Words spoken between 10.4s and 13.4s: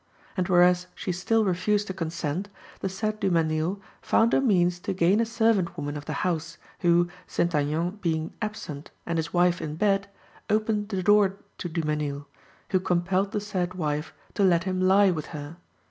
opened the door to Dumesnil, who compelled the